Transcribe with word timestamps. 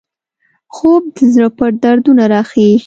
خوب 0.75 1.03
د 1.15 1.17
زړه 1.33 1.49
پټ 1.57 1.73
دردونه 1.83 2.23
راښيي 2.33 2.75